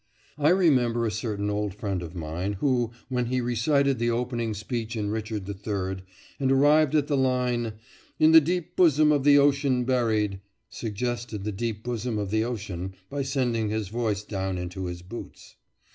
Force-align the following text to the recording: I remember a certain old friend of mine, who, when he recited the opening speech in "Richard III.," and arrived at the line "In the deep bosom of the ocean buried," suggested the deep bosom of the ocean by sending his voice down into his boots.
I 0.39 0.49
remember 0.49 1.05
a 1.05 1.11
certain 1.11 1.47
old 1.51 1.75
friend 1.75 2.01
of 2.01 2.15
mine, 2.15 2.53
who, 2.53 2.89
when 3.07 3.27
he 3.27 3.39
recited 3.39 3.99
the 3.99 4.09
opening 4.09 4.55
speech 4.55 4.95
in 4.95 5.11
"Richard 5.11 5.47
III.," 5.47 6.03
and 6.39 6.51
arrived 6.51 6.95
at 6.95 7.05
the 7.05 7.15
line 7.15 7.73
"In 8.17 8.31
the 8.31 8.41
deep 8.41 8.75
bosom 8.75 9.11
of 9.11 9.23
the 9.23 9.37
ocean 9.37 9.83
buried," 9.83 10.41
suggested 10.69 11.43
the 11.43 11.51
deep 11.51 11.83
bosom 11.83 12.17
of 12.17 12.31
the 12.31 12.43
ocean 12.43 12.95
by 13.11 13.21
sending 13.21 13.69
his 13.69 13.89
voice 13.89 14.23
down 14.23 14.57
into 14.57 14.85
his 14.85 15.03
boots. 15.03 15.57